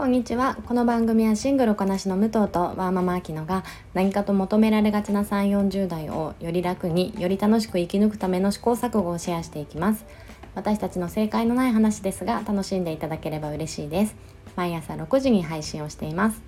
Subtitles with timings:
[0.00, 0.56] こんにちは。
[0.66, 10.06] この番組はシングルこなしの武藤とワーママアキノが何かと求められがちな3 4 0代をより楽により楽しく生き抜くための試行錯誤をシェアしていきます。
[10.54, 14.16] 私たちの正解のない話ですが楽しんでいただければ嬉しいです。
[14.56, 16.40] 毎朝6時に配信をしています。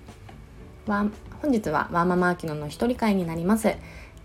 [0.87, 1.11] 本
[1.51, 3.75] 日はワーママアキノの一人会になります。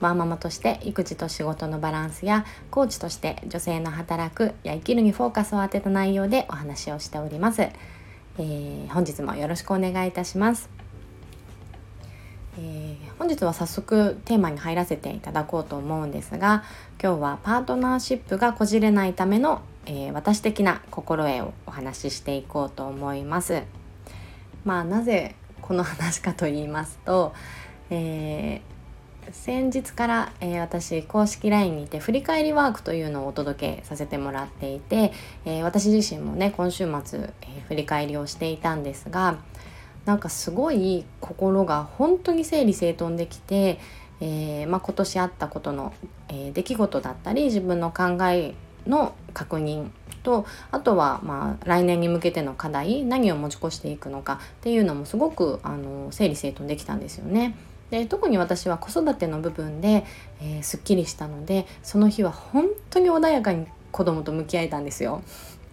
[0.00, 7.68] ワーママとして育児と仕事のバランスやコーチとして女性の働くや生きるにフォーカスを当てた内容でお話をしております、
[8.40, 10.70] えー、本日もよろしくお願いいたします、
[12.56, 16.62] えー、本日は早速テーマに入らせていただこうと思うんですが
[17.02, 23.62] 今日はパートナーシップがこじれないための、えー、私的な心得をお話ししていこうと思います。
[24.64, 27.34] まあなぜこの話かと言いますと、
[27.90, 28.77] えー
[29.32, 35.12] 先日から、えー、私公式 LINE にて振り返りワークというのをお届けさせてもらっていて、
[35.44, 39.38] えー、私自身もね今週末、えー、振り返りをしていたんですが
[40.04, 43.78] なんかすごい心が本当に整理整頓できて、
[44.22, 45.92] えまあ、今年あったことの、
[46.30, 48.54] え出来事だったり自分の考え
[48.86, 49.90] の確認
[50.22, 57.54] とあとはまあ来年に向けての課題何を持ち越していくのかっていうのもすごくあの整理整頓できたんですよね。
[57.90, 60.04] で特に私は子育ての部分で、
[60.40, 65.22] えー、すっきりしたのでその日は本当に穏やかに子供と向き合えたんですよ。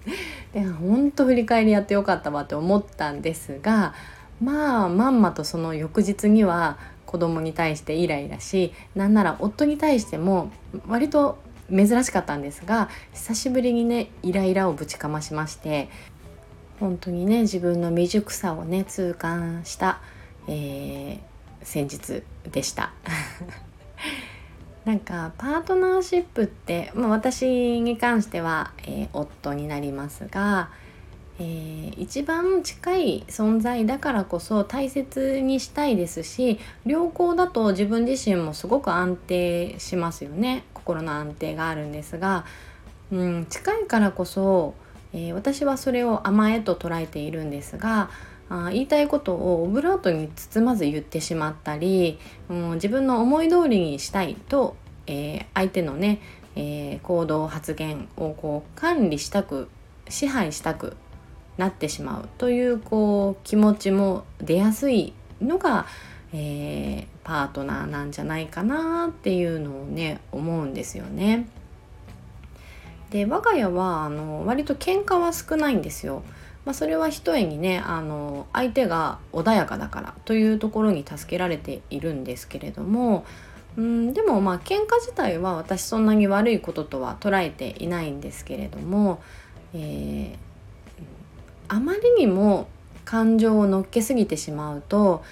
[0.53, 3.93] で本当振り返りやってよかったわって思ったんですが
[4.41, 10.51] まあまんまとその翌日には子供に対してイライラしなんなら夫に対しても
[10.87, 11.37] 割と
[11.69, 15.89] 珍しかったんですが久しぶりにねイライラをぶちかましまして
[16.79, 20.01] 本当にね自分の未熟さをね痛感した、
[20.47, 21.34] えー
[21.65, 22.93] 先日でした。
[24.85, 30.69] なんかパートナーシップって、まあ、私に関しては、えー、夫になりますが、
[31.39, 40.63] えー、一番近い存在だからこそ大切にしたいですし良好だと自分自身もすごく安定しますよね。
[40.73, 42.45] 心の安定があるんですが、
[43.11, 44.75] うん、近いからこそ、
[45.13, 48.11] えー、私はそれを甘えと捉えているんですが
[48.49, 52.19] あ言いたいことをオブラートに包まず言ってしまったり、
[52.49, 54.75] うん、自分の思い通りにしたいと、
[55.07, 56.21] えー、相手のね、
[56.55, 59.69] えー、行動発言をこう管理したく
[60.09, 60.95] 支配したく
[61.57, 65.87] なってしまうというこう気持ちも出やすいのが、
[66.33, 71.47] えー、パートナーなんじゃないかなっていうのをね思うんですよね。
[73.09, 76.23] で我が家はあの割と喧嘩は少ないんですよ。
[76.65, 83.23] まあ、それはひとえにねあの相手が穏やかだからというところに助けられているんですけれども
[83.77, 89.21] うんでもまあ喧嘩自体は私そんなに悪いこととは捉えていないんですけれども、
[89.73, 90.35] えー、
[91.67, 92.67] あまりにも
[93.03, 95.23] 感情を乗っけすぎてしまうと、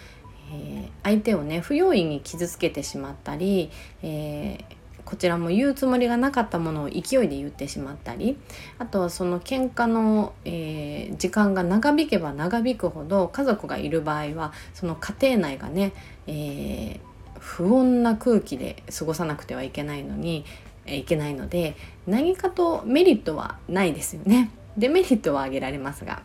[0.52, 3.72] えー、相手をね不用意に傷つけてしまったり、
[4.04, 8.38] えーこちらも言うつもりがなかったものを勢いで言ってしまったり
[8.80, 15.94] あとはその喧嘩の、えー、時間が長引けば長引くほど家族がいる場合はその家庭内がね、
[16.28, 20.46] えー、不穏な空気で過ごさなくてはいけないのに、
[20.86, 21.76] えー、いけないので
[22.08, 24.52] 何かとメリットはないですよね。
[24.78, 26.24] デメリットは挙げられますが。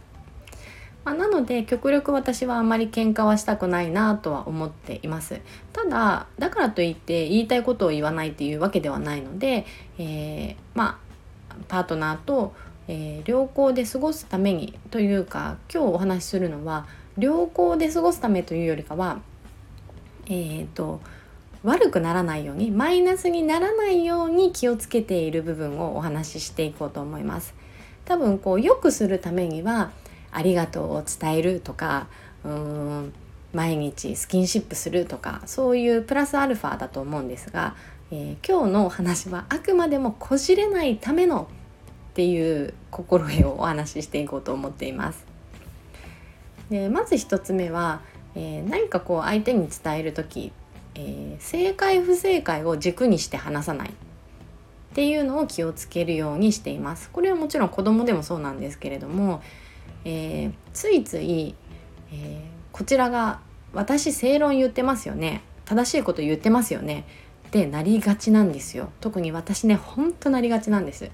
[1.04, 5.40] まあ、なので極力私はあまり喧嘩はしたくないなとは思っています
[5.72, 9.64] ただだからといって言いたいことを言わないっていうわけではないので、
[9.98, 11.00] えー、ま
[11.50, 12.52] あパートナーと、
[12.88, 16.86] えー、良好で過ごすためにというか今日お話しするのは
[17.18, 19.20] 良好で過ごすためというよりかは
[20.30, 21.00] えーと、
[21.62, 27.54] 悪くならないようにマイナスにならないように気をつけている部分をお話ししていこうと思います。
[28.04, 29.90] 多分こう良くするためには
[30.30, 32.08] ありがとうを伝えるとか
[32.44, 33.12] うーん
[33.52, 37.74] 毎日スキンシップするとかそういうプラスアルファだと思うんですが、
[38.10, 41.48] えー、今日のお話はあくまでもこじれないための
[42.10, 45.24] っていう心得をお話ししていこうと思っています。
[46.68, 48.02] でまず1つ目は、
[48.34, 50.52] えー、何かこう相手に伝える時、
[50.94, 53.92] えー、正解不正解を軸にして話さないっ
[54.94, 57.08] ていうのを気をつけるようにしています。
[57.10, 59.40] これはもちろん子供でもそうなんですけれども
[60.10, 61.54] えー、ついつい、
[62.10, 62.40] えー、
[62.72, 63.40] こちらが
[63.74, 65.42] 私正論言ってますよね。
[65.66, 67.04] 正しいこと言ってますよね。
[67.48, 68.90] ってなりがちなんですよ。
[69.02, 71.10] 特に私ねほんとなりがちなんです。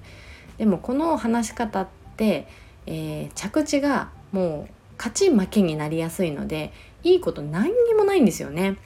[0.58, 2.46] でもこの話し方って、
[2.87, 8.76] えー、着地がもう勝ち負けになりやすいのでいいこと何にもないんですよね。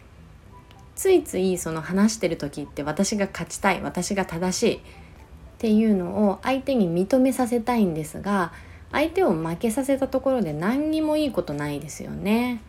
[0.96, 4.80] ついついその話してる時って私が勝ちたい私が正しいっ
[5.58, 8.52] ていうのを相手に認めさせたいんですが
[8.92, 12.62] 相手を負けさせたところで何にもいいことないですよね。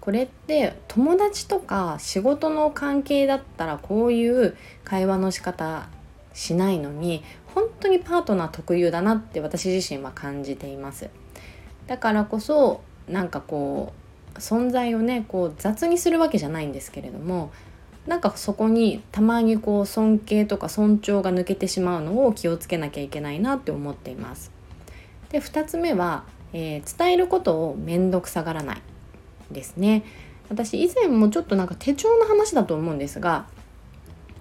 [0.00, 5.88] これって友達とか仕事の関係だったらこういう会話の仕方
[6.34, 7.22] しないのに
[7.54, 11.08] 本当にパートナー特有だなって私自身は感じています
[11.86, 13.92] だからこそなんかこ
[14.34, 17.52] う存在をねこう雑にするわけじゃないんですけれども
[18.06, 24.50] なんかそこにたまにこう尊敬とか尊重が抜けてしまうのを気をつけなきゃいけないなって思っています。
[25.30, 28.82] で2つ目は、えー、伝えることを面倒くさがらない
[29.52, 30.04] ですね。
[30.48, 33.46] 私以前もちょっとなんか手帳の話だと思うんですが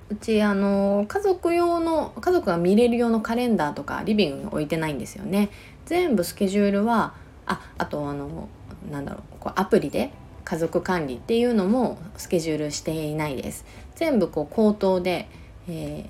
[0.10, 5.50] うちあの家族用の家族が見れる用のカレンダーとかリビングに置いてないんですよね。
[5.86, 7.14] 全部スケジュールは
[7.46, 8.50] ああとあの
[8.92, 10.12] なんだろうこうアプリで
[10.52, 13.64] 家族管理っていうのもスケジュールしていないです。
[13.96, 15.30] 全部こう口頭で、
[15.70, 16.10] え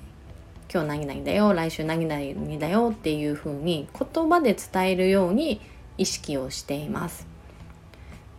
[0.68, 5.60] ー、今日何々だよ来週何々だよっていう風に言葉で伝えるように
[5.96, 7.24] 意識をしています。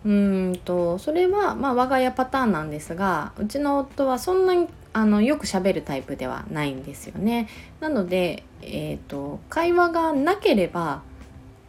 [0.04, 7.48] うんとそれはまあ我が家パターンなんですがうちの夫はそんなにあのよく喋るタイプではないんですよね。
[7.80, 11.02] なので、えーと会話がなければ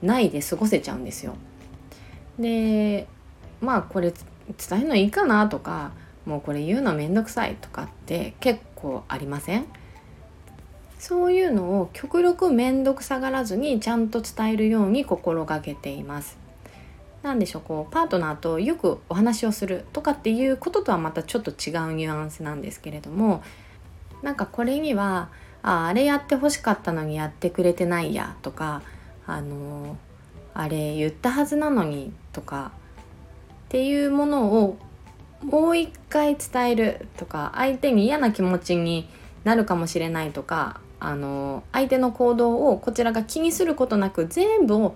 [0.02, 1.36] ないで過ごせちゃうんですよ。
[2.36, 3.06] で
[3.64, 5.92] まあこれ伝えるのいいかなとか
[6.26, 9.64] もうこれ言うのめんどくさいとかって結構ありません？
[10.98, 16.38] そういうのを極力面倒くさがらずにちゃんと伝えるように心がけています。
[17.22, 23.42] なでしょうこうパートナーとよくお話をするとかっていうこととはまたちょっと違うニュアンスなんですけれども
[24.22, 25.30] なんかこれには
[25.62, 28.82] ああれやってほしかったのにやってくれてないやとか
[29.26, 29.96] あの
[30.52, 32.72] あれ言ったはずなのにとか
[33.74, 34.78] っていうものを
[35.42, 39.08] もう一回伝えるとか相手に嫌な気持ちに
[39.42, 44.94] なるかもしれないとかあの相手の行動をこちらが気にすることなく全部を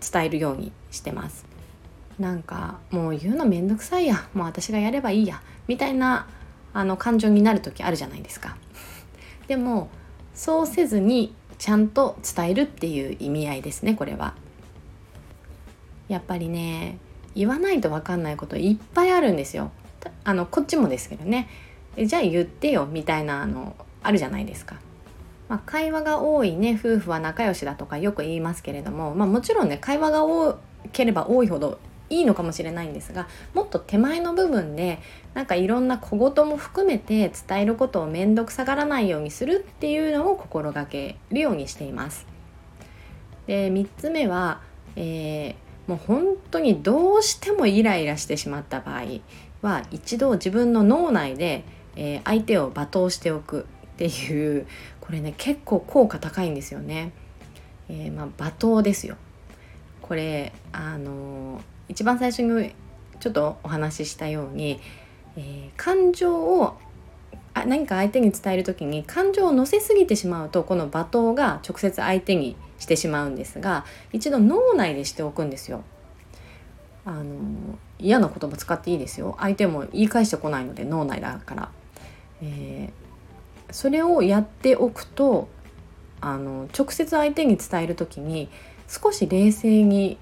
[0.00, 1.46] 伝えるようにしてます。
[2.18, 6.26] なんかもう言うのめんどくさいやもう私がやればいいやみたいな
[6.72, 8.56] あの感情になる時あるじゃないですか。
[9.46, 9.88] でも
[10.34, 14.34] そうせずにちゃんと伝えるっていう意味合いですねこれは。
[16.08, 16.98] やっぱりね
[17.36, 19.70] 言わないと分かんないこといっぱいあるんですよ。
[20.24, 21.48] あのこっちもですけどね
[21.98, 24.76] じゃあ言ってよみたいなあのあるじゃないですか。
[25.48, 30.58] まあ、会話が多いね夫婦は仲良しだとかよく言いますけれども、まあ、もちろんね会話が多
[30.92, 31.78] ければ多いほど
[32.10, 35.00] いいのかもしれないんですがもっと手前の部分で
[35.34, 42.26] なんかいろんな小言も含めて伝えることを面倒くさがらないようにするっていうのを心がけるようにしています。
[43.46, 44.60] で3つ目は、
[44.96, 49.04] えーもう本当にどうしてもイライラしてしまった場合
[49.62, 51.64] は一度自分の脳内で、
[51.96, 54.66] えー、相手を罵倒しておくっていう
[55.00, 57.12] これね結構効果高いんですよね。
[57.88, 59.16] えー、まあ、罵倒ですよ。
[60.02, 62.74] これあのー、一番最初に
[63.20, 64.80] ちょっとお話ししたように、
[65.36, 66.76] え感情を
[67.56, 75.82] あ何か相手に伝える時に感情を乗せすぎてしまうとこの罵倒が直接相手にしてしまうんですが一度脳内でしておくんですよ。
[77.06, 79.36] あの嫌な言葉使っていいですよ。
[79.40, 81.70] 相手も言い返してこないので脳内だから、
[82.42, 85.48] えー、それをやっておくと
[86.20, 88.50] あの直接相手に伝える時に
[88.86, 90.18] 少し冷静に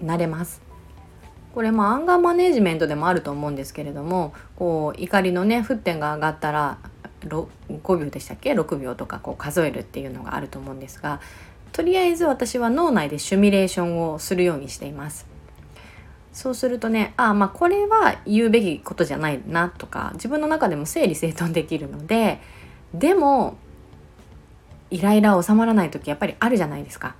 [0.00, 0.67] なれます。
[1.54, 6.78] これまアンガーマネジメントでもあると思うんですけれどもこう怒りのね沸点が上がったら
[7.20, 7.46] 5
[7.96, 11.20] 秒でしたっけ？6秒とかこう数えるっていうのがあると思うんですが
[11.72, 15.26] とりあえず私は脳内でシミュレーションをするようにしています
[16.32, 22.40] そうするとねああまあこれは言うべきことじゃないなとか自分の中でも整理整頓できるので
[22.94, 23.56] でも
[24.90, 27.14] イライラ収まらない時やっぱりあるじゃないですか。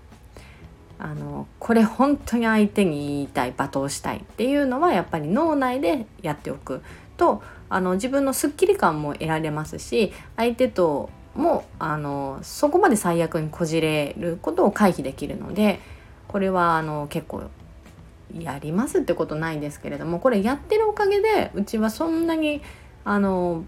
[0.98, 6.82] あのこれ本当に相手に言いたい罵倒したいっていうのはやっぱり脳内でやっておく
[7.16, 15.78] とあの自分のすっきり感も得られますし相手ともあのそこまで最悪にこじれることを回避できるので
[16.26, 17.44] これはあの結構
[18.36, 22.60] やりますってことないんですけれどもこれやってるおかげでうちはそんなに
[23.04, 23.64] あの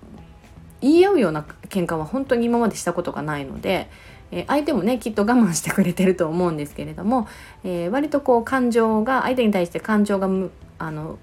[0.81, 3.91] 言い合うような喧嘩は本当に今までしたことがないので、
[4.33, 7.29] えー、相手もねきっと我慢してくれてると思うんですけれども、
[7.65, 10.29] えー、割とこう感情が相手に対して感情が
[10.79, 11.19] あの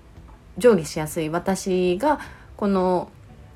[0.57, 2.19] 上下しやすい私が
[2.55, 3.09] この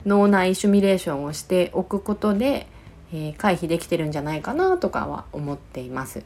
[0.05, 2.67] 脳内シミュレーションをしておくことで、
[3.13, 6.23] えー、回避できてるんじゃないかなとかは思っています。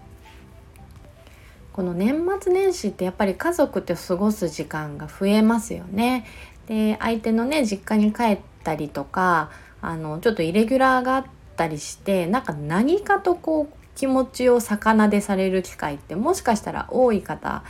[1.74, 6.26] この年末年始ってやっぱり家族と過ごす時間が増えますよね。
[6.68, 9.52] で相手のね実家に帰ったりとか
[9.82, 11.26] あのちょっとイレギュラーがあっ
[11.56, 17.64] たりしてなんか何かとこう気持ちを逆なでされる機会ってもしかしたら多い方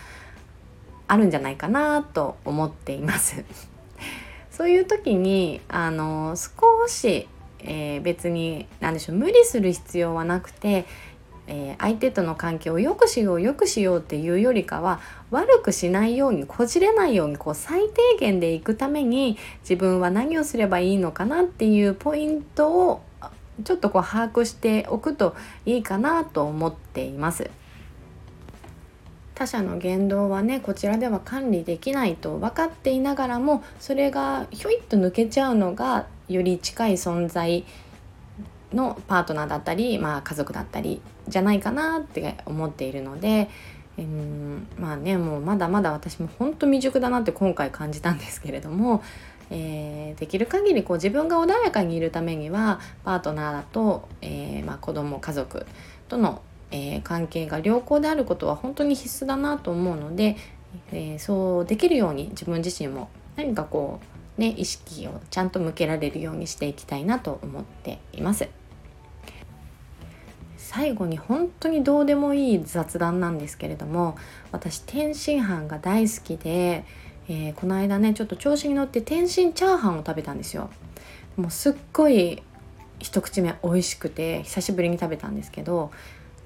[1.08, 3.46] あるんじゃないかなと思っています。
[4.52, 7.28] そういう時にあの少し、
[7.60, 10.86] えー、別に何でしょう無理する必要はなくて、
[11.48, 23.02] えー、相手との関係を良くしよう良くしようっていうよりかは悪くしないようにこじれないようにこう最低限でいくために自分は何をすればいいのかなっていうポイントを
[23.64, 25.36] ちょっとこう把握しておくと
[25.66, 27.50] いいかなと思っています。
[29.36, 37.66] 他者の言動はねこちらでは管理できないと分かっていながらもそれがひょいっと抜けちゃうのがより近い存在
[38.74, 43.50] のパートナーだったり、まあ、家族だったりじゃないかなって思っているので、
[43.98, 49.04] うんまあねもうまだまだ私も本当未熟だなって今回感じたんですけれども、
[49.50, 55.66] えー、できる限りこう自分が穏やかにいるためにはパートナーと、えーまあ、子供家族
[56.08, 60.36] とのえー、関係が良好であることは本当に必須だなと思うので、
[60.92, 64.00] えー、そうできるように自分自身も何かこ
[64.38, 68.50] うね意識をちゃんと向けられるようにしていきたいなと思っています。
[70.58, 74.18] 最後に本当にどうでもいい雑談なんですけれども
[74.52, 76.84] 私天津飯が大好きで、
[77.28, 80.70] えー、この間ねちょっと調子に乗って天津チャーハンを食べたんですよ。
[81.38, 82.42] もうすっごい
[83.00, 85.92] 一口目美味しくて久しぶりに食べたんですけど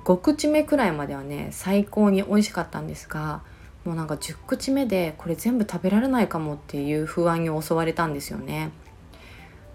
[0.05, 3.41] 5口目くらいまではね最高に美味しかったんですが
[3.85, 8.71] もうなんか10口目でこれ全部食べられないかもっていう不安に襲われたんですよね。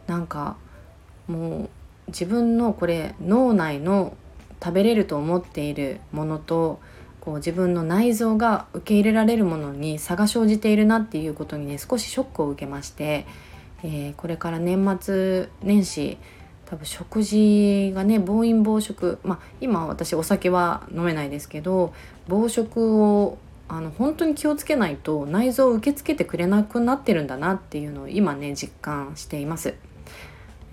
[0.07, 0.57] なんか
[1.29, 1.71] もう
[2.09, 4.17] 自分のこれ脳内の
[4.63, 6.81] 食べれると思っているものと
[7.25, 13.27] こう自分の内臓が受け入れられるものに差が生じているなっていうことにね少しショックを受けまして、
[13.83, 16.19] えー、これから年末年始
[16.67, 21.95] 多分食事がね暴飲暴食まあ今私お酒は飲めないですけど
[22.29, 23.39] 暴食を
[23.69, 29.75] あの本当に気をつけないと内臓を受け付けてくれなくなってるんだなっていうのを今ね実感しています。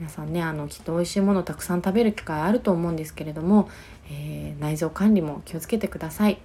[0.01, 3.69] 皆さんねあのきっと美味しいものたくさん食べる機会あると思うんですけれども、
[4.09, 6.39] えー、内臓管理も気をつけてください。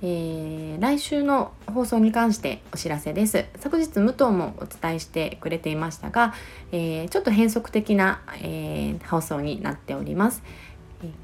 [0.00, 3.44] えー、来週の放送に関してお知らせです。
[3.58, 6.32] 昨日武藤もお伝えしてくれていましたが、
[6.72, 10.42] えー、ちょっと変則的な、えー、放送になっております。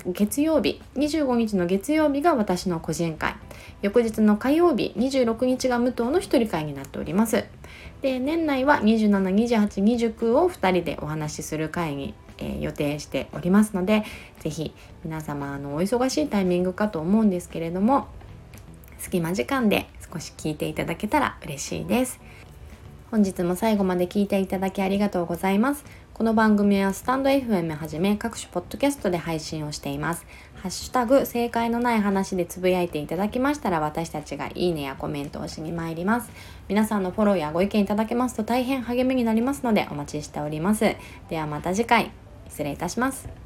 [0.06, 3.34] 月曜日25日の月曜日が私の個人会
[3.82, 7.44] 翌日の火曜日26日が武藤の一人会になっております
[8.00, 14.04] で年内は272829を2人でお話しする会に、えー、予定しておりますので
[14.40, 18.06] 是非皆様のお忙しいタイミングかと思うんですけれども
[18.98, 22.20] 隙間時間で少し聞いていただけたら嬉しいです。
[23.14, 25.84] 本日も最後まで聞いていただきありがとうございます。
[26.14, 30.26] この番組はスタンド FM はじめ各種ポッドキャストで配信をしています。
[30.56, 36.32] ハッシュタグ正解のない話でつぶやいていただきましたら私たちがいいねやコメントをしに参ります。
[36.66, 40.96] 皆さんのフォローやご意見いただけますと大変励みになりますのでお待ちしております。
[41.28, 42.10] ではまた次回
[42.48, 43.43] 失礼いたします。